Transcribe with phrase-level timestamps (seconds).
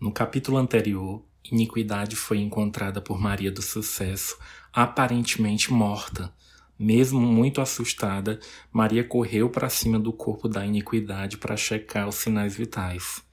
[0.00, 4.38] No capítulo anterior, Iniquidade foi encontrada por Maria do Sucesso,
[4.72, 6.32] aparentemente morta.
[6.78, 8.38] Mesmo muito assustada,
[8.70, 13.24] Maria correu para cima do corpo da Iniquidade para checar os sinais vitais.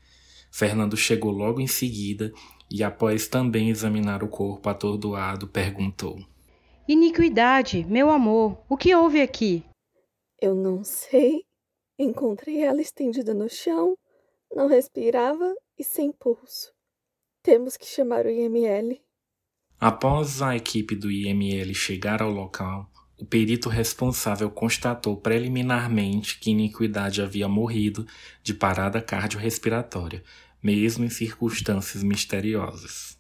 [0.50, 2.34] Fernando chegou logo em seguida
[2.72, 6.18] e, após também examinar o corpo atordoado, perguntou:
[6.88, 9.64] Iniquidade, meu amor, o que houve aqui?
[10.42, 11.44] Eu não sei.
[12.00, 13.96] Encontrei ela estendida no chão,
[14.52, 16.72] não respirava e sem pulso.
[17.44, 19.02] Temos que chamar o IML.
[19.80, 27.22] Após a equipe do IML chegar ao local, o perito responsável constatou preliminarmente que Iniquidade
[27.22, 28.06] havia morrido
[28.44, 30.24] de parada cardiorrespiratória,
[30.62, 33.18] mesmo em circunstâncias misteriosas.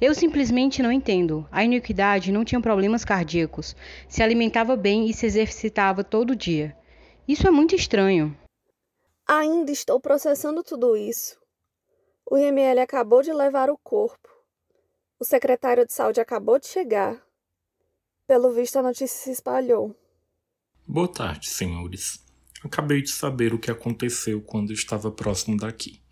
[0.00, 1.48] Eu simplesmente não entendo.
[1.50, 3.74] A iniquidade não tinha problemas cardíacos,
[4.08, 6.76] se alimentava bem e se exercitava todo dia.
[7.26, 8.36] Isso é muito estranho.
[9.30, 11.38] Ainda estou processando tudo isso.
[12.24, 14.26] O IML acabou de levar o corpo.
[15.20, 17.22] O secretário de saúde acabou de chegar.
[18.26, 19.94] Pelo visto, a notícia se espalhou.
[20.86, 22.24] Boa tarde, senhores.
[22.64, 26.02] Acabei de saber o que aconteceu quando estava próximo daqui.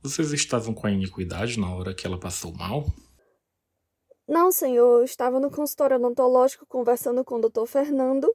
[0.00, 2.86] Vocês estavam com a iniquidade na hora que ela passou mal?
[4.28, 5.00] Não, senhor.
[5.00, 7.66] Eu estava no consultório odontológico conversando com o Dr.
[7.66, 8.32] Fernando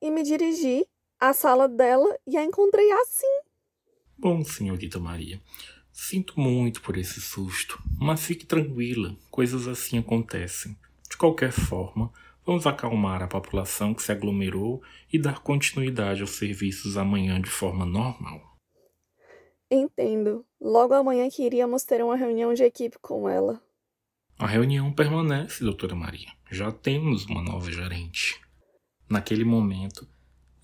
[0.00, 0.84] e me dirigi
[1.20, 3.41] à sala dela e a encontrei assim.
[4.22, 5.42] Bom, senhorita Maria,
[5.92, 10.78] sinto muito por esse susto, mas fique tranquila, coisas assim acontecem.
[11.10, 12.08] De qualquer forma,
[12.46, 14.80] vamos acalmar a população que se aglomerou
[15.12, 18.56] e dar continuidade aos serviços amanhã de forma normal.
[19.68, 20.46] Entendo.
[20.60, 23.60] Logo amanhã que iríamos ter uma reunião de equipe com ela.
[24.38, 26.28] A reunião permanece, doutora Maria.
[26.48, 28.40] Já temos uma nova gerente.
[29.10, 30.06] Naquele momento,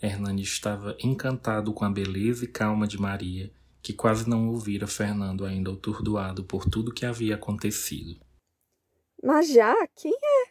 [0.00, 5.44] Hernani estava encantado com a beleza e calma de Maria, que quase não ouvira Fernando
[5.44, 8.16] ainda atordoado por tudo que havia acontecido.
[9.22, 9.74] Mas já?
[9.96, 10.48] Quem é?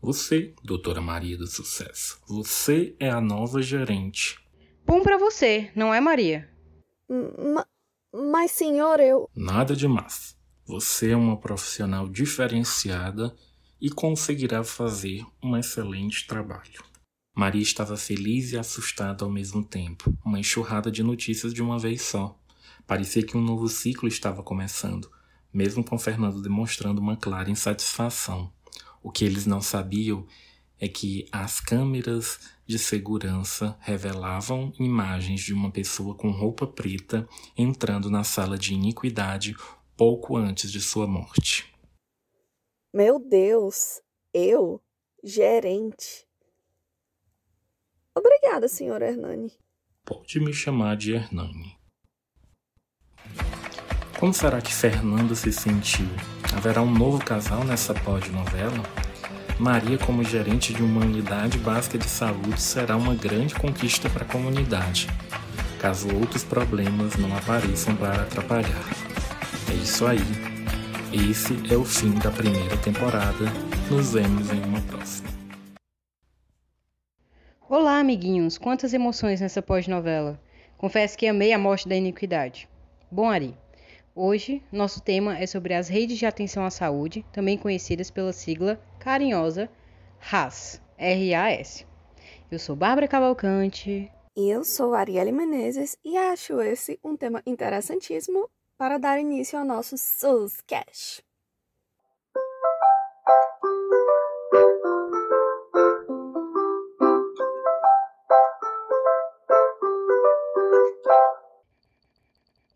[0.00, 2.20] Você, doutora Maria do Sucesso.
[2.26, 4.38] Você é a nova gerente.
[4.84, 6.48] Bom para você, não é, Maria?
[7.08, 7.66] Ma
[8.18, 9.28] mas, senhor, eu.
[9.36, 10.36] Nada demais.
[10.64, 13.36] Você é uma profissional diferenciada
[13.78, 16.82] e conseguirá fazer um excelente trabalho.
[17.36, 22.00] Maria estava feliz e assustada ao mesmo tempo, uma enxurrada de notícias de uma vez
[22.00, 22.34] só.
[22.86, 25.10] Parecia que um novo ciclo estava começando,
[25.52, 28.50] mesmo com Fernando demonstrando uma clara insatisfação.
[29.02, 30.26] O que eles não sabiam
[30.80, 38.10] é que as câmeras de segurança revelavam imagens de uma pessoa com roupa preta entrando
[38.10, 39.54] na sala de iniquidade
[39.94, 41.70] pouco antes de sua morte.
[42.94, 44.00] Meu Deus,
[44.32, 44.82] eu,
[45.22, 46.25] gerente.
[48.16, 49.52] Obrigada, senhor Hernani.
[50.02, 51.76] Pode me chamar de Hernani.
[54.18, 56.08] Como será que Fernando se sentiu?
[56.56, 58.82] Haverá um novo casal nessa pod-novela?
[59.58, 64.28] Maria, como gerente de uma unidade básica de saúde, será uma grande conquista para a
[64.28, 65.08] comunidade,
[65.78, 68.84] caso outros problemas não apareçam para atrapalhar.
[69.70, 70.24] É isso aí.
[71.12, 73.44] Esse é o fim da primeira temporada.
[73.90, 75.35] Nos vemos em uma próxima.
[78.06, 78.56] Amiguinhos!
[78.56, 80.40] Quantas emoções nessa pós-novela!
[80.78, 82.68] Confesso que amei a morte da iniquidade.
[83.10, 83.52] Bom, Ari,
[84.14, 88.80] hoje nosso tema é sobre as redes de atenção à saúde, também conhecidas pela sigla
[89.00, 89.68] carinhosa
[90.20, 91.84] RAS, R-A-S.
[92.48, 94.08] Eu sou Bárbara Cavalcante.
[94.36, 99.98] Eu sou Arielle Menezes e acho esse um tema interessantíssimo para dar início ao nosso
[99.98, 101.25] SUSCast.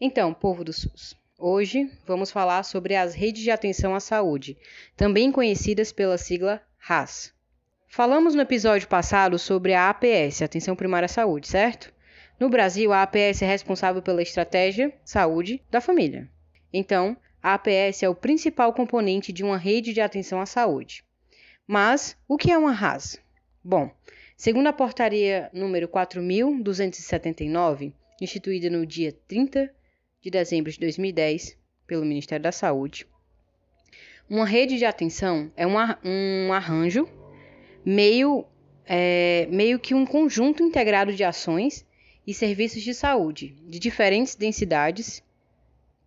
[0.00, 4.58] Então, povo do SUS, Hoje vamos falar sobre as redes de atenção à saúde,
[4.94, 7.32] também conhecidas pela sigla RAS.
[7.88, 11.90] Falamos no episódio passado sobre a APS, Atenção Primária à Saúde, certo?
[12.38, 16.28] No Brasil, a APS é responsável pela estratégia saúde da família.
[16.70, 21.02] Então, a APS é o principal componente de uma rede de atenção à saúde.
[21.66, 23.18] Mas o que é uma RAS?
[23.64, 23.90] Bom,
[24.36, 29.79] segundo a portaria número 4279, instituída no dia 30
[30.20, 31.56] de dezembro de 2010
[31.86, 33.06] pelo Ministério da Saúde.
[34.28, 35.74] Uma rede de atenção é um,
[36.04, 37.08] um arranjo
[37.84, 38.44] meio,
[38.86, 41.84] é, meio que um conjunto integrado de ações
[42.26, 45.22] e serviços de saúde de diferentes densidades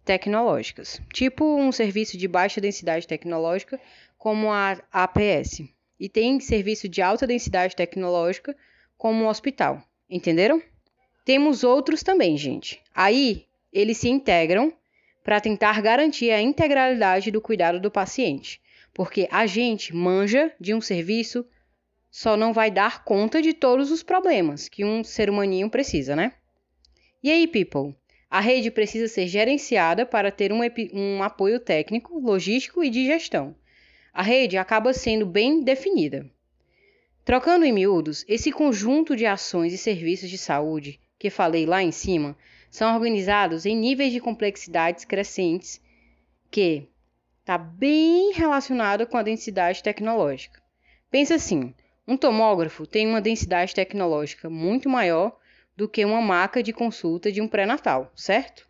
[0.06, 3.80] tecnológicas, tipo um serviço de baixa densidade tecnológica
[4.18, 5.64] como a APS,
[6.00, 8.56] e tem serviço de alta densidade tecnológica
[8.98, 9.82] como o hospital.
[10.10, 10.62] Entenderam?
[11.26, 12.82] Temos outros também, gente.
[12.94, 14.72] Aí eles se integram,
[15.24, 18.62] para tentar garantir a integralidade do cuidado do paciente,
[18.94, 21.46] porque a gente manja de um serviço
[22.12, 26.34] só não vai dar conta de todos os problemas que um ser humaninho precisa, né?
[27.24, 27.96] E aí, people?
[28.30, 30.60] A rede precisa ser gerenciada para ter um,
[30.94, 33.56] um apoio técnico, logístico e de gestão.
[34.14, 36.30] A rede acaba sendo bem definida.
[37.26, 41.92] Trocando em miúdos, esse conjunto de ações e serviços de saúde que falei lá em
[41.92, 42.38] cima
[42.74, 45.80] são organizados em níveis de complexidades crescentes
[46.50, 46.90] que
[47.40, 50.60] está bem relacionado com a densidade tecnológica.
[51.12, 51.72] Pensa assim,
[52.08, 55.38] um tomógrafo tem uma densidade tecnológica muito maior
[55.78, 58.68] do que uma maca de consulta de um pré-natal, certo?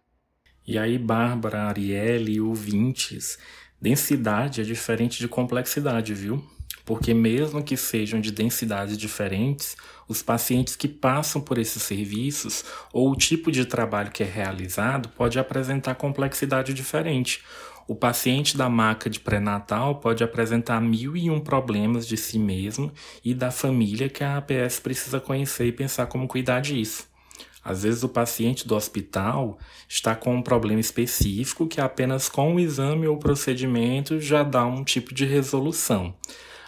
[0.67, 3.39] E aí, Bárbara, Arielle e ouvintes,
[3.79, 6.43] densidade é diferente de complexidade, viu?
[6.85, 9.77] Porque, mesmo que sejam de densidades diferentes,
[10.07, 15.09] os pacientes que passam por esses serviços ou o tipo de trabalho que é realizado
[15.09, 17.41] pode apresentar complexidade diferente.
[17.85, 22.91] O paciente da maca de pré-natal pode apresentar mil e um problemas de si mesmo
[23.23, 27.07] e da família que a APS precisa conhecer e pensar como cuidar disso.
[27.63, 29.57] Às vezes o paciente do hospital
[29.87, 34.83] está com um problema específico que apenas com o exame ou procedimento já dá um
[34.83, 36.13] tipo de resolução.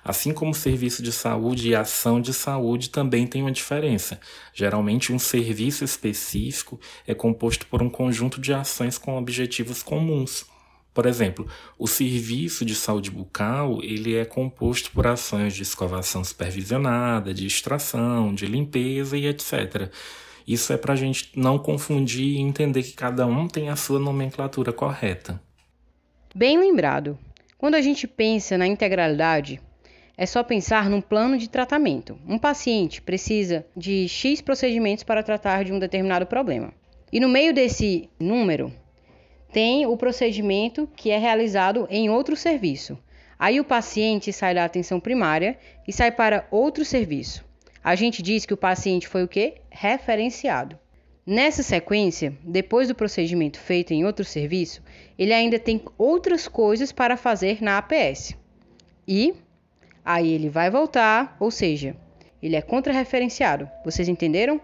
[0.08, 4.20] Assim como serviço de saúde e ação de saúde também tem uma diferença.
[4.54, 10.46] Geralmente, um serviço específico é composto por um conjunto de ações com objetivos comuns.
[10.94, 17.34] Por exemplo, o serviço de saúde bucal ele é composto por ações de escovação supervisionada,
[17.34, 19.92] de extração, de limpeza e etc.
[20.48, 24.00] Isso é para a gente não confundir e entender que cada um tem a sua
[24.00, 25.42] nomenclatura correta.
[26.36, 27.18] Bem lembrado.
[27.58, 29.60] Quando a gente pensa na integralidade,
[30.18, 32.18] é só pensar num plano de tratamento.
[32.28, 36.74] Um paciente precisa de X procedimentos para tratar de um determinado problema.
[37.12, 38.72] E no meio desse número,
[39.52, 42.98] tem o procedimento que é realizado em outro serviço.
[43.38, 45.58] Aí o paciente sai da atenção primária
[45.88, 47.46] e sai para outro serviço.
[47.84, 49.56] A gente diz que o paciente foi o quê?
[49.70, 50.80] Referenciado.
[51.26, 54.82] Nessa sequência, depois do procedimento feito em outro serviço,
[55.18, 58.36] ele ainda tem outras coisas para fazer na APS.
[59.08, 59.34] E
[60.06, 61.98] Aí ele vai voltar, ou seja,
[62.40, 63.68] ele é contrarreferenciado.
[63.84, 64.62] Vocês entenderam?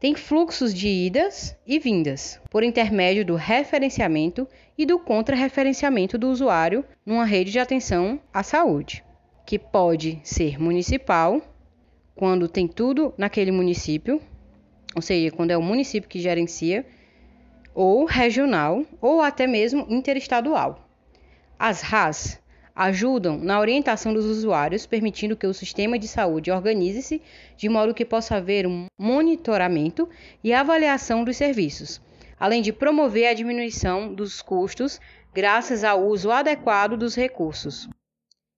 [0.00, 4.48] Tem fluxos de idas e vindas por intermédio do referenciamento
[4.78, 9.04] e do contrarreferenciamento do usuário numa rede de atenção à saúde,
[9.44, 11.42] que pode ser municipal,
[12.14, 14.18] quando tem tudo naquele município,
[14.96, 16.86] ou seja, quando é o município que gerencia,
[17.74, 20.88] ou regional, ou até mesmo interestadual.
[21.58, 22.40] As RAS
[22.74, 27.22] ajudam na orientação dos usuários, permitindo que o sistema de saúde organize-se
[27.56, 30.08] de modo que possa haver um monitoramento
[30.42, 32.00] e avaliação dos serviços,
[32.38, 35.00] além de promover a diminuição dos custos
[35.32, 37.88] graças ao uso adequado dos recursos.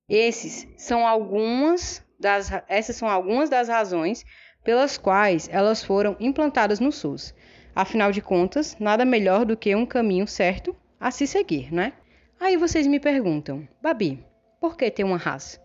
[0.08, 4.24] Esses são algumas das, essas são algumas das razões
[4.62, 7.34] pelas quais elas foram implantadas no SUS.
[7.74, 11.94] Afinal de contas, nada melhor do que um caminho certo a se seguir, né?
[12.42, 14.18] Aí vocês me perguntam, Babi,
[14.58, 15.60] por que ter uma raça?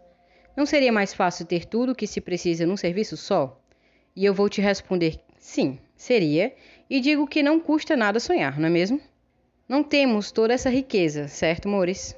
[0.56, 3.60] Não seria mais fácil ter tudo o que se precisa num serviço só?
[4.16, 6.54] E eu vou te responder sim, seria,
[6.88, 9.02] e digo que não custa nada sonhar, não é mesmo?
[9.68, 12.16] Não temos toda essa riqueza, certo, Mores?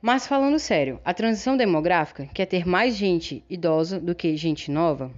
[0.00, 5.10] Mas falando sério, a transição demográfica quer ter mais gente idosa do que gente nova,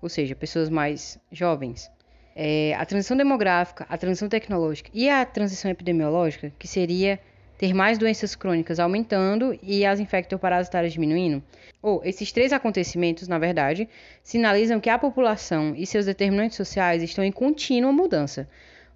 [0.00, 1.90] ou seja, pessoas mais jovens.
[2.34, 7.20] É, a transição demográfica, a transição tecnológica e a transição epidemiológica, que seria
[7.58, 11.42] ter mais doenças crônicas aumentando e as infectoparasitárias diminuindo?
[11.82, 13.88] Ou esses três acontecimentos, na verdade,
[14.22, 18.48] sinalizam que a população e seus determinantes sociais estão em contínua mudança.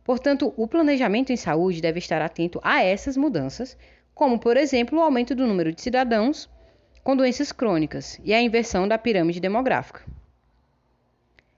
[0.04, 3.76] Portanto, o planejamento em saúde deve estar atento a essas mudanças,
[4.14, 6.48] como, por exemplo, o aumento do número de cidadãos
[7.04, 10.02] com doenças crônicas e a inversão da pirâmide demográfica.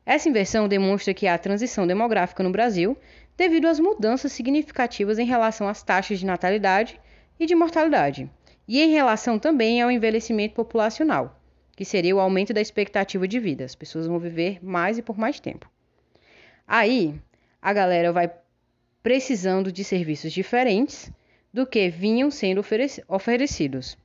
[0.04, 2.97] Essa inversão demonstra que há transição demográfica no Brasil
[3.40, 7.00] devido às mudanças significativas em relação às taxas de natalidade
[7.38, 8.30] e de mortalidade,
[8.68, 11.40] e em relação também ao envelhecimento populacional,
[11.75, 13.64] que seria o aumento da expectativa de vida.
[13.64, 15.66] As pessoas vão viver mais e por mais tempo.
[16.68, 17.14] Aí,
[17.62, 18.30] a galera vai
[19.02, 21.11] precisando de serviços diferentes
[21.50, 22.62] do que vinham sendo
[23.09, 23.97] oferecidos.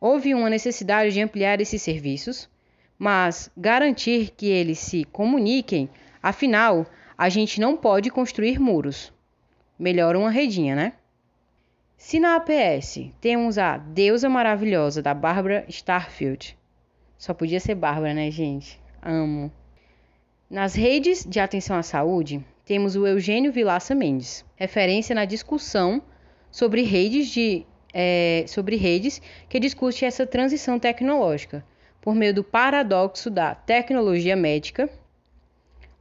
[0.00, 2.48] Houve uma necessidade de ampliar esses serviços,
[2.98, 5.90] mas garantir que eles se comuniquem,
[6.22, 6.86] afinal,
[7.20, 9.12] a gente não pode construir muros.
[9.78, 10.94] Melhor uma redinha, né?
[11.94, 16.56] Se na APS temos a deusa maravilhosa da Bárbara Starfield,
[17.18, 18.80] só podia ser Bárbara, né, gente?
[19.02, 19.52] Amo.
[20.48, 26.00] Nas redes de atenção à saúde, temos o Eugênio Vilaça Mendes, referência na discussão
[26.50, 31.62] sobre redes de é, sobre redes que discute essa transição tecnológica
[32.00, 34.88] por meio do paradoxo da tecnologia médica,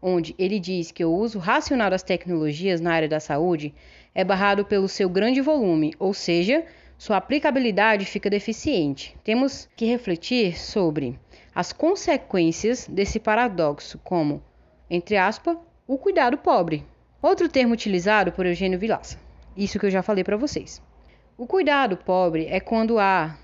[0.01, 3.73] onde ele diz que o uso racional das tecnologias na área da saúde
[4.13, 6.65] é barrado pelo seu grande volume, ou seja,
[6.97, 9.15] sua aplicabilidade fica deficiente.
[9.23, 11.19] Temos que refletir sobre
[11.53, 14.43] as consequências desse paradoxo, como,
[14.89, 16.85] entre aspas, o cuidado pobre.
[17.21, 19.19] Outro termo utilizado por Eugênio Vilaça.
[19.55, 20.81] Isso que eu já falei para vocês.
[21.37, 23.37] O cuidado pobre é quando há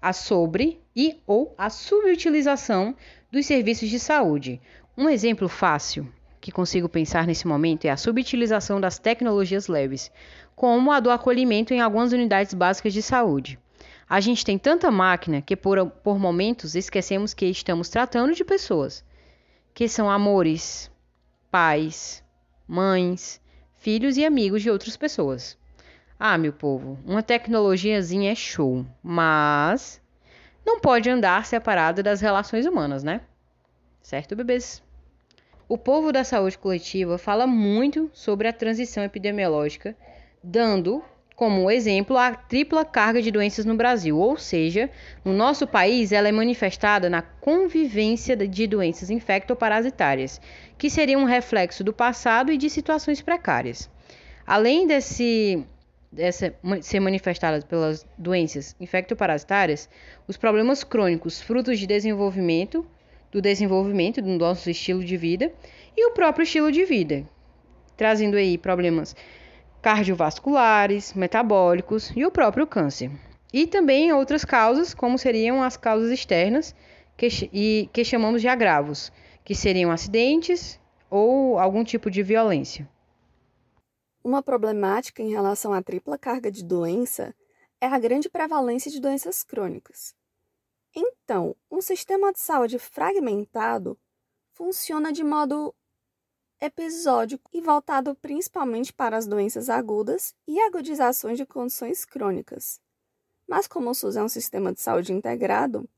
[0.00, 2.94] a sobre e ou a subutilização
[3.30, 4.60] dos serviços de saúde.
[4.94, 6.06] Um exemplo fácil
[6.38, 10.12] que consigo pensar nesse momento é a subutilização das tecnologias leves,
[10.54, 13.58] como a do acolhimento em algumas unidades básicas de saúde.
[14.06, 19.02] A gente tem tanta máquina que por, por momentos esquecemos que estamos tratando de pessoas,
[19.72, 20.90] que são amores,
[21.50, 22.22] pais,
[22.68, 23.40] mães,
[23.76, 25.56] filhos e amigos de outras pessoas.
[26.20, 30.02] Ah, meu povo, uma tecnologiazinha é show, mas
[30.66, 33.22] não pode andar separada das relações humanas, né?
[34.02, 34.82] Certo, bebês?
[35.68, 39.96] O povo da saúde coletiva fala muito sobre a transição epidemiológica,
[40.42, 41.02] dando
[41.36, 44.90] como exemplo a tripla carga de doenças no Brasil, ou seja,
[45.24, 50.40] no nosso país ela é manifestada na convivência de doenças infectoparasitárias,
[50.76, 53.88] que seriam um reflexo do passado e de situações precárias.
[54.46, 55.64] Além desse
[56.10, 59.88] dessa, ser manifestadas pelas doenças infectoparasitárias,
[60.28, 62.86] os problemas crônicos frutos de desenvolvimento,
[63.32, 65.52] do desenvolvimento do nosso estilo de vida
[65.96, 67.26] e o próprio estilo de vida,
[67.96, 69.16] trazendo aí problemas
[69.80, 73.10] cardiovasculares, metabólicos e o próprio câncer.
[73.52, 76.74] E também outras causas, como seriam as causas externas,
[77.16, 79.12] que, e, que chamamos de agravos,
[79.44, 80.78] que seriam acidentes
[81.10, 82.88] ou algum tipo de violência.
[84.24, 87.34] Uma problemática em relação à tripla carga de doença
[87.80, 90.14] é a grande prevalência de doenças crônicas.
[90.94, 93.98] Então, um sistema de saúde fragmentado
[94.52, 95.74] funciona de modo
[96.60, 102.80] episódico e voltado principalmente para as doenças agudas e agudizações de condições crônicas.
[103.48, 105.88] Mas como o SUS é um sistema de saúde integrado,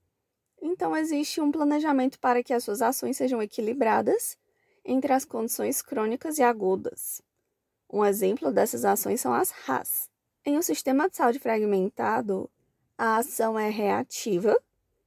[0.63, 4.39] então existe um planejamento para que as suas ações sejam equilibradas
[4.85, 7.21] entre as condições crônicas e agudas.
[7.93, 10.09] Um exemplo dessas ações são as RAS.
[10.45, 12.51] Em um sistema de saúde fragmentado,
[12.97, 14.57] a ação é reativa,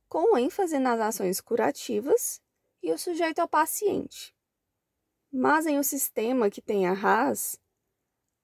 [0.08, 2.42] com ênfase nas ações curativas,
[2.82, 4.34] e o sujeito é o paciente.
[5.32, 7.60] Mas em um sistema que tem a RAS,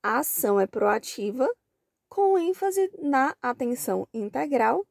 [0.01, 1.50] a ação é proativa,
[2.10, 4.86] com ênfase na atenção integral,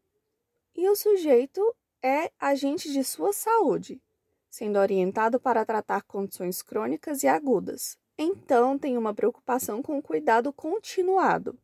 [0.74, 1.60] e o sujeito
[2.02, 4.02] é agente de sua saúde,
[4.50, 7.96] sendo orientado para tratar condições crônicas e agudas.
[8.18, 11.58] Então, tem uma preocupação com o cuidado continuado.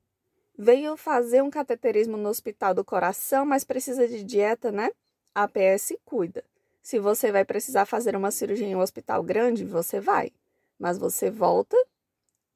[0.61, 4.91] Veio fazer um cateterismo no Hospital do Coração, mas precisa de dieta, né?
[5.33, 6.45] A APS cuida.
[6.83, 10.33] Se você vai precisar fazer uma cirurgia em um hospital grande, você vai.
[10.77, 11.77] Mas você volta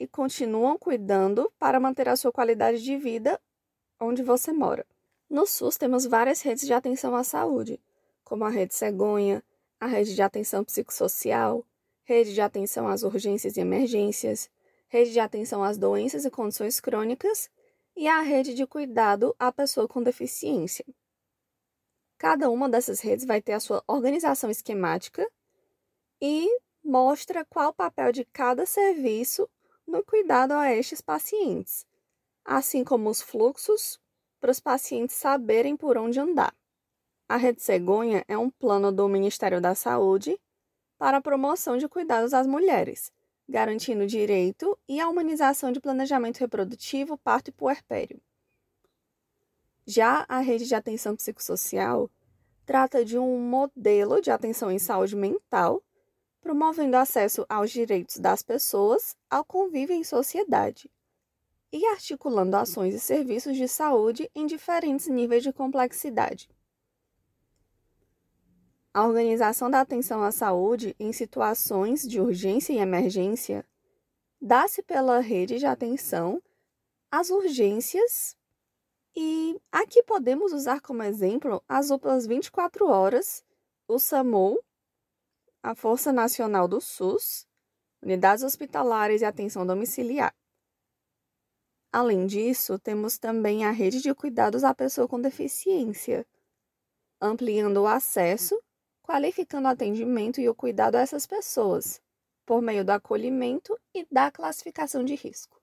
[0.01, 3.41] e continuam cuidando para manter a sua qualidade de vida
[4.01, 4.85] onde você mora.
[5.31, 7.79] No SUS temos várias redes de atenção à saúde,
[8.25, 9.45] como a rede cegonha,
[9.79, 11.65] a rede de atenção psicossocial,
[12.03, 14.51] rede de atenção às urgências e emergências,
[14.89, 17.49] rede de atenção às doenças e condições crônicas
[17.97, 20.85] e a rede de cuidado à pessoa com deficiência.
[22.19, 25.29] Cada uma dessas redes vai ter a sua organização esquemática
[26.21, 26.49] e
[26.85, 29.49] mostra qual o papel de cada serviço
[29.87, 31.87] no cuidado a estes pacientes,
[32.45, 34.01] assim como os fluxos
[34.41, 36.55] para os pacientes saberem por onde andar.
[37.29, 40.39] A Rede Cegonha é um plano do Ministério da Saúde
[40.99, 43.13] para a promoção de cuidados às mulheres,
[43.49, 48.21] garantindo direito e a humanização de planejamento reprodutivo, parto e puerpério.
[49.87, 52.11] Já a rede de atenção psicossocial
[52.65, 55.83] trata de um modelo de atenção em saúde mental,
[56.41, 60.91] promovendo acesso aos direitos das pessoas ao convívio em sociedade
[61.73, 66.49] e articulando ações e serviços de saúde em diferentes níveis de complexidade.
[68.95, 73.65] A organização da atenção à saúde em situações de urgência e emergência
[74.39, 76.43] dá-se pela rede de atenção
[77.11, 78.37] às urgências
[79.17, 83.43] e aqui podemos usar como exemplo as UPAs 24 horas,
[83.89, 84.63] o SAMU,
[85.63, 87.47] a Força Nacional do SUS,
[88.03, 90.35] unidades hospitalares e atenção domiciliar.
[91.91, 96.27] Além disso, temos também a rede de cuidados à pessoa com deficiência,
[97.21, 98.59] ampliando o acesso
[99.13, 102.01] qualificando o atendimento e o cuidado a essas pessoas,
[102.47, 105.61] por meio do acolhimento e da classificação de risco.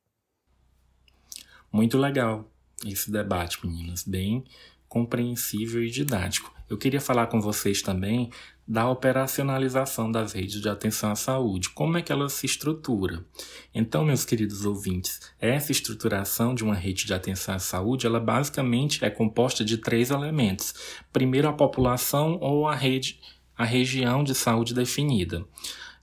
[1.72, 2.46] Muito legal
[2.86, 4.46] esse debate, meninas, bem
[4.88, 6.54] compreensível e didático.
[6.70, 8.32] Eu queria falar com vocês também
[8.68, 13.26] da operacionalização das redes de atenção à saúde, como é que ela se estrutura.
[13.74, 19.04] Então, meus queridos ouvintes, essa estruturação de uma rede de atenção à saúde, ela basicamente
[19.04, 20.76] é composta de três elementos.
[21.12, 23.20] Primeiro, a população ou a rede,
[23.60, 25.46] a região de saúde definida.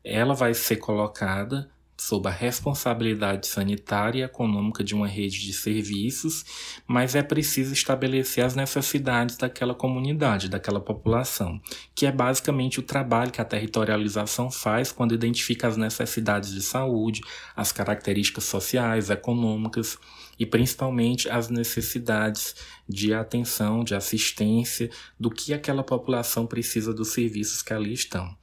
[0.05, 6.45] Ela vai ser colocada sob a responsabilidade sanitária e econômica de uma rede de serviços,
[6.87, 11.59] mas é preciso estabelecer as necessidades daquela comunidade, daquela população,
[11.95, 17.23] que é basicamente o trabalho que a territorialização faz quando identifica as necessidades de saúde,
[17.57, 19.97] as características sociais, econômicas
[20.39, 22.55] e principalmente as necessidades
[22.89, 28.37] de atenção, de assistência, do que aquela população precisa dos serviços que ali estão.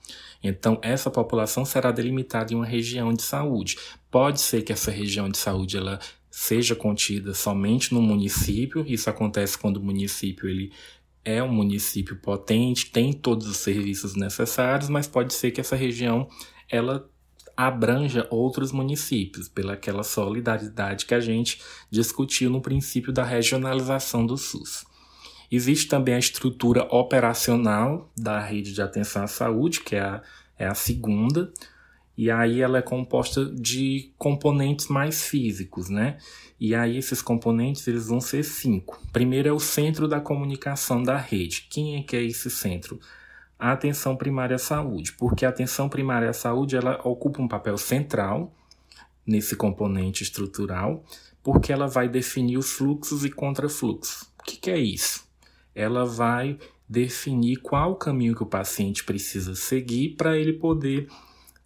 [0.43, 3.77] Então, essa população será delimitada em uma região de saúde.
[4.11, 8.83] Pode ser que essa região de saúde ela seja contida somente no município.
[8.87, 10.73] Isso acontece quando o município ele
[11.23, 16.27] é um município potente, tem todos os serviços necessários, mas pode ser que essa região
[16.69, 17.09] ela
[17.55, 24.37] abranja outros municípios, pela aquela solidariedade que a gente discutiu no princípio da regionalização do
[24.37, 24.85] SUS.
[25.51, 30.21] Existe também a estrutura operacional da rede de atenção à saúde, que é a,
[30.57, 31.53] é a segunda,
[32.17, 36.17] e aí ela é composta de componentes mais físicos, né?
[36.59, 39.01] E aí esses componentes eles vão ser cinco.
[39.11, 41.67] Primeiro é o centro da comunicação da rede.
[41.69, 42.99] Quem é que é esse centro?
[43.63, 47.77] A atenção primária à saúde, porque a atenção primária à saúde ela ocupa um papel
[47.77, 48.53] central
[49.25, 51.03] nesse componente estrutural,
[51.41, 54.23] porque ela vai definir os fluxos e contrafluxos.
[54.39, 55.23] O que, que é isso?
[55.75, 61.07] ela vai definir qual o caminho que o paciente precisa seguir para ele poder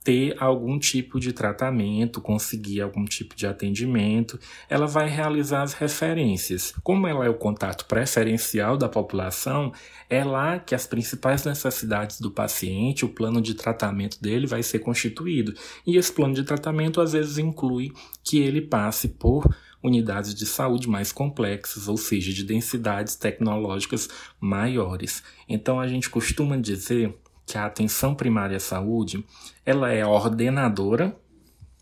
[0.08, 6.74] ter algum tipo de tratamento, conseguir algum tipo de atendimento, ela vai realizar as referências.
[6.82, 9.74] Como ela é o contato preferencial da população,
[10.10, 14.80] é lá que as principais necessidades do paciente, o plano de tratamento dele vai ser
[14.80, 15.54] constituído.
[15.86, 17.92] E esse plano de tratamento às vezes inclui
[18.24, 19.54] que ele passe por
[19.84, 24.08] unidades de saúde mais complexas, ou seja, de densidades tecnológicas
[24.40, 25.22] maiores.
[25.50, 27.14] Então a gente costuma dizer
[27.48, 29.26] que a atenção primária à saúde,
[29.66, 31.18] ela é ordenadora,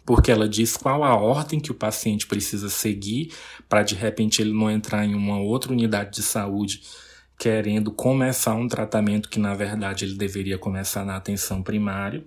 [0.05, 3.33] porque ela diz qual a ordem que o paciente precisa seguir
[3.67, 6.83] para de repente ele não entrar em uma outra unidade de saúde
[7.39, 12.23] querendo começar um tratamento que na verdade ele deveria começar na atenção primária.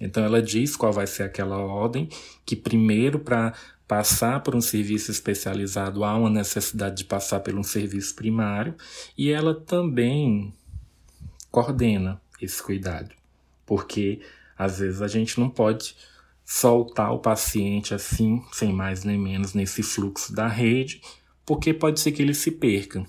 [0.00, 2.08] Então ela diz qual vai ser aquela ordem,
[2.44, 3.52] que primeiro para
[3.88, 8.76] passar por um serviço especializado há uma necessidade de passar por um serviço primário
[9.18, 10.54] e ela também
[11.50, 13.14] coordena esse cuidado,
[13.64, 14.20] porque
[14.56, 15.96] às vezes a gente não pode
[16.44, 21.00] soltar o paciente assim, sem mais nem menos, nesse fluxo da rede,
[21.44, 23.04] porque pode ser que ele se perca.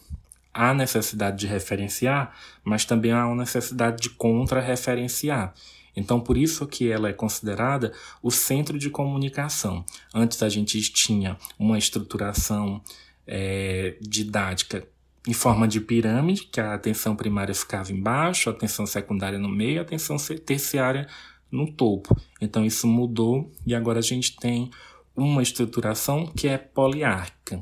[0.53, 5.53] Há necessidade de referenciar, mas também há uma necessidade de contra-referenciar.
[5.95, 9.85] Então, por isso que ela é considerada o centro de comunicação.
[10.13, 12.81] Antes a gente tinha uma estruturação
[13.25, 14.87] é, didática
[15.27, 19.79] em forma de pirâmide, que a atenção primária ficava embaixo, a atenção secundária no meio,
[19.79, 21.07] a atenção terciária
[21.51, 22.15] no topo.
[22.39, 24.71] Então isso mudou e agora a gente tem
[25.15, 27.61] uma estruturação que é poliárquica,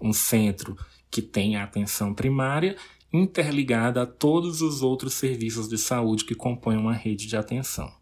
[0.00, 0.76] um centro
[1.10, 2.76] que tem a atenção primária
[3.12, 7.92] interligada a todos os outros serviços de saúde que compõem uma rede de atenção.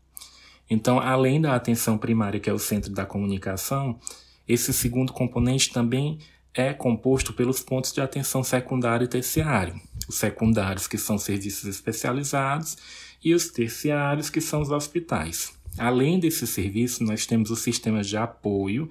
[0.68, 3.99] Então, além da atenção primária, que é o centro da comunicação,
[4.47, 6.18] esse segundo componente também
[6.55, 9.81] é composto pelos pontos de atenção secundário e terciário.
[10.09, 12.77] Os secundários, que são serviços especializados,
[13.23, 15.53] e os terciários, que são os hospitais.
[15.77, 18.89] Além desses serviços, nós temos os sistemas de apoio,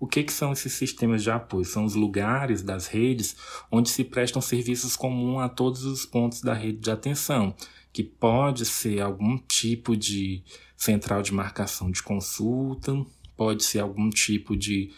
[0.00, 1.64] o que, que são esses sistemas de apoio?
[1.64, 3.34] São os lugares das redes
[3.70, 7.52] onde se prestam serviços comuns a todos os pontos da rede de atenção,
[7.92, 10.42] que pode ser algum tipo de
[10.76, 12.94] central de marcação de consulta,
[13.36, 14.92] pode ser algum tipo de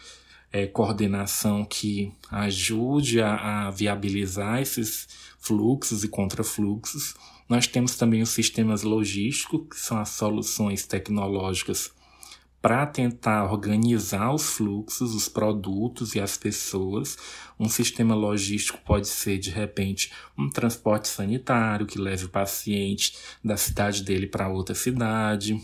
[0.51, 5.07] é, coordenação que ajude a, a viabilizar esses
[5.39, 7.15] fluxos e contrafluxos.
[7.47, 11.91] Nós temos também os sistemas logísticos, que são as soluções tecnológicas
[12.61, 17.17] para tentar organizar os fluxos, os produtos e as pessoas.
[17.59, 23.57] Um sistema logístico pode ser, de repente, um transporte sanitário que leve o paciente da
[23.57, 25.59] cidade dele para outra cidade.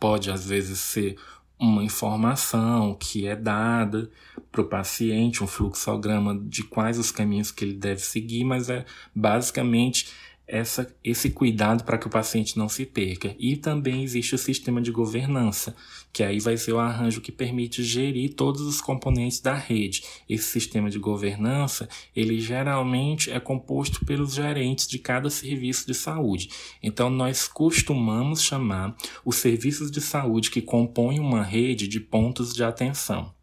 [0.00, 1.18] Pode, às vezes, ser
[1.58, 4.10] uma informação que é dada
[4.50, 8.84] para o paciente, um fluxograma de quais os caminhos que ele deve seguir, mas é
[9.14, 10.12] basicamente
[10.48, 13.36] essa, esse cuidado para que o paciente não se perca.
[13.38, 15.76] E também existe o sistema de governança,
[16.12, 20.02] que aí vai ser o arranjo que permite gerir todos os componentes da rede.
[20.28, 26.48] Esse sistema de governança, ele geralmente é composto pelos gerentes de cada serviço de saúde.
[26.82, 32.64] Então, nós costumamos chamar os serviços de saúde que compõem uma rede de pontos de
[32.64, 33.37] atenção.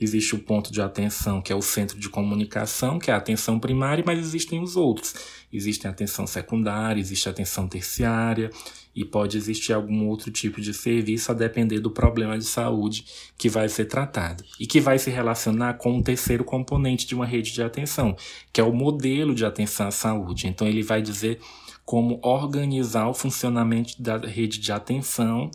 [0.00, 3.60] Existe o ponto de atenção, que é o centro de comunicação, que é a atenção
[3.60, 5.14] primária, mas existem os outros.
[5.52, 8.50] Existe a atenção secundária, existe a atenção terciária,
[8.94, 13.04] e pode existir algum outro tipo de serviço a depender do problema de saúde
[13.36, 14.42] que vai ser tratado.
[14.58, 18.16] E que vai se relacionar com o terceiro componente de uma rede de atenção,
[18.52, 20.46] que é o modelo de atenção à saúde.
[20.46, 21.38] Então, ele vai dizer
[21.84, 25.50] como organizar o funcionamento da rede de atenção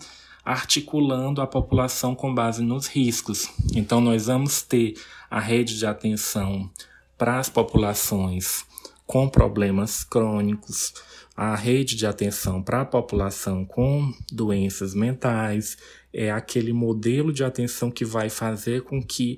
[0.46, 3.50] articulando a população com base nos riscos.
[3.76, 4.94] Então, nós vamos ter
[5.30, 6.70] a rede de atenção
[7.18, 8.64] para as populações
[9.08, 10.94] com problemas crônicos,
[11.36, 15.78] a rede de atenção para a população com doenças mentais,
[16.14, 19.38] é aquele modelo de atenção que vai fazer com que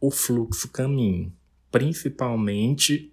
[0.00, 1.32] o fluxo caminhe,
[1.70, 3.11] principalmente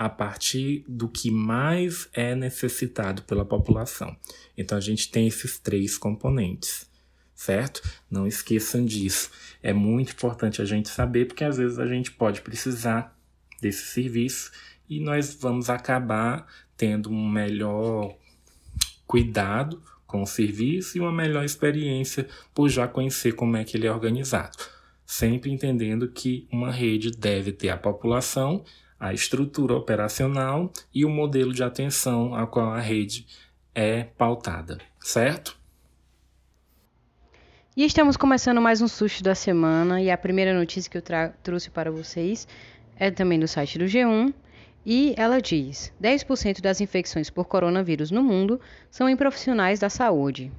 [0.00, 4.16] a partir do que mais é necessitado pela população.
[4.56, 6.90] Então a gente tem esses três componentes,
[7.34, 7.82] certo?
[8.10, 9.30] Não esqueçam disso.
[9.62, 13.14] É muito importante a gente saber, porque às vezes a gente pode precisar
[13.60, 14.50] desse serviço
[14.88, 16.46] e nós vamos acabar
[16.78, 18.16] tendo um melhor
[19.06, 23.86] cuidado com o serviço e uma melhor experiência por já conhecer como é que ele
[23.86, 24.56] é organizado.
[25.04, 28.64] Sempre entendendo que uma rede deve ter a população
[29.00, 33.26] a estrutura operacional e o modelo de atenção a qual a rede
[33.74, 35.58] é pautada, certo?
[37.74, 41.02] E estamos começando mais um susto da semana e a primeira notícia que eu
[41.42, 42.46] trouxe para vocês
[42.94, 44.34] é também do site do G1
[44.84, 48.60] e ela diz: 10% das infecções por coronavírus no mundo
[48.90, 50.52] são em profissionais da saúde.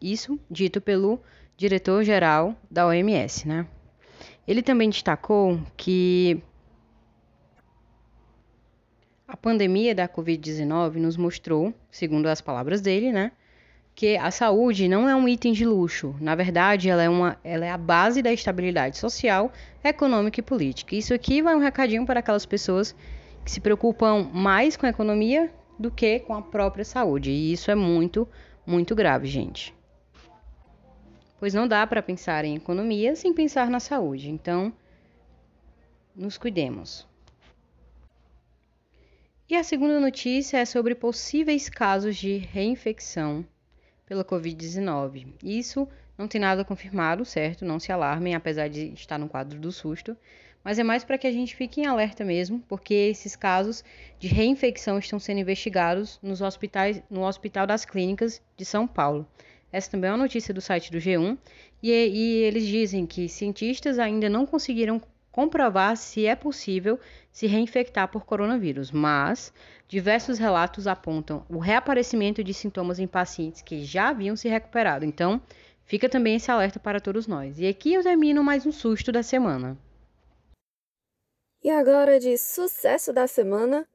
[0.00, 1.20] Isso dito pelo
[1.56, 3.66] diretor-geral da OMS, né?
[4.46, 6.42] Ele também destacou que
[9.34, 13.32] a pandemia da Covid-19 nos mostrou, segundo as palavras dele, né,
[13.92, 16.14] que a saúde não é um item de luxo.
[16.20, 20.94] Na verdade, ela é, uma, ela é a base da estabilidade social, econômica e política.
[20.94, 22.94] Isso aqui vai um recadinho para aquelas pessoas
[23.44, 27.32] que se preocupam mais com a economia do que com a própria saúde.
[27.32, 28.28] E isso é muito,
[28.64, 29.74] muito grave, gente.
[31.40, 34.30] Pois não dá para pensar em economia sem pensar na saúde.
[34.30, 34.72] Então,
[36.14, 37.12] nos cuidemos.
[39.46, 43.44] E a segunda notícia é sobre possíveis casos de reinfecção
[44.06, 45.34] pela Covid-19.
[45.42, 47.62] Isso não tem nada confirmado, certo?
[47.62, 50.16] Não se alarmem, apesar de estar no quadro do susto.
[50.64, 53.84] Mas é mais para que a gente fique em alerta mesmo, porque esses casos
[54.18, 59.28] de reinfecção estão sendo investigados nos hospitais, no Hospital das Clínicas de São Paulo.
[59.70, 61.36] Essa também é uma notícia do site do G1,
[61.82, 65.02] e, e eles dizem que cientistas ainda não conseguiram
[65.34, 66.96] comprovar se é possível
[67.32, 69.52] se reinfectar por coronavírus, mas
[69.88, 75.04] diversos relatos apontam o reaparecimento de sintomas em pacientes que já haviam se recuperado.
[75.04, 75.42] Então,
[75.84, 77.58] fica também esse alerta para todos nós.
[77.58, 79.76] E aqui eu termino mais um susto da semana.
[81.64, 83.88] E agora de sucesso da semana,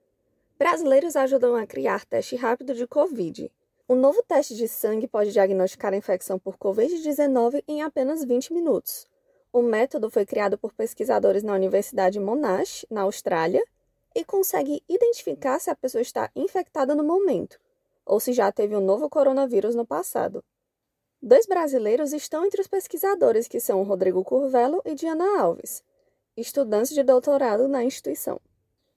[0.58, 3.50] brasileiros ajudam a criar teste rápido de Covid.
[3.88, 9.09] Um novo teste de sangue pode diagnosticar a infecção por Covid-19 em apenas 20 minutos.
[9.52, 13.64] O método foi criado por pesquisadores na Universidade Monash, na Austrália,
[14.16, 17.60] e consegue identificar se a pessoa está infectada no momento
[18.10, 20.44] ou se já teve um novo coronavírus no passado.
[21.22, 25.84] Dois brasileiros estão entre os pesquisadores, que são Rodrigo Curvelo e Diana Alves,
[26.36, 28.42] estudantes de doutorado na instituição.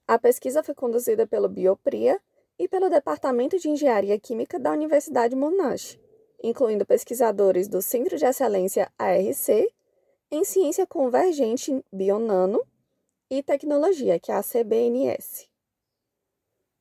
[0.09, 2.19] A pesquisa foi conduzida pelo Biopria
[2.59, 5.99] e pelo Departamento de Engenharia Química da Universidade Monash,
[6.43, 9.69] incluindo pesquisadores do Centro de Excelência ARC
[10.35, 12.67] em Ciência Convergente Bionano
[13.29, 15.47] e Tecnologia, que é a CBNS.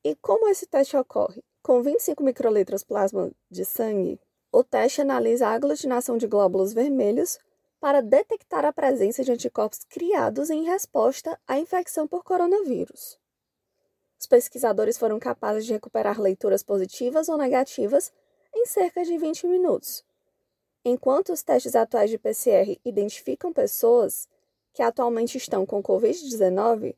[0.02, 1.44] E como esse teste ocorre?
[1.62, 4.18] Com 25 microlitros plasma de sangue,
[4.50, 7.38] o teste analisa a aglutinação de glóbulos vermelhos
[7.78, 13.18] para detectar a presença de anticorpos criados em resposta à infecção por coronavírus.
[14.18, 18.10] Os pesquisadores foram capazes de recuperar leituras positivas ou negativas
[18.54, 20.02] em cerca de 20 minutos,
[20.84, 24.28] Enquanto os testes atuais de PCR identificam pessoas
[24.72, 26.96] que atualmente estão com Covid-19,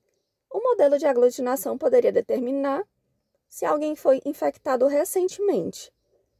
[0.50, 2.86] o modelo de aglutinação poderia determinar
[3.48, 5.92] se alguém foi infectado recentemente,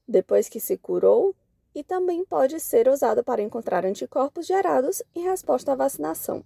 [0.07, 1.35] depois que se curou,
[1.75, 6.45] e também pode ser usado para encontrar anticorpos gerados em resposta à vacinação.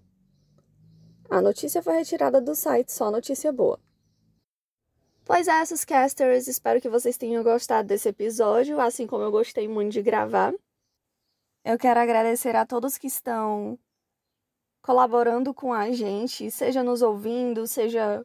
[1.30, 3.78] A notícia foi retirada do site Só Notícia Boa.
[5.24, 9.68] Pois é, essas casters, espero que vocês tenham gostado desse episódio, assim como eu gostei
[9.68, 10.54] muito de gravar.
[11.64, 13.78] Eu quero agradecer a todos que estão
[14.82, 18.24] colaborando com a gente, seja nos ouvindo, seja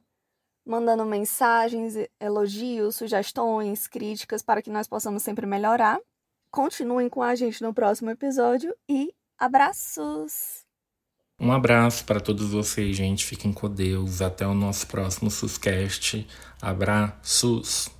[0.65, 6.00] mandando mensagens, elogios, sugestões, críticas para que nós possamos sempre melhorar.
[6.50, 10.63] Continuem com a gente no próximo episódio e abraços!
[11.39, 13.26] Um abraço para todos vocês, gente.
[13.26, 14.22] Fiquem com Deus.
[14.22, 16.26] Até o nosso próximo Suscast.
[16.62, 17.93] Abraços!